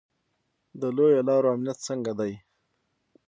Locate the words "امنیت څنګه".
1.55-2.11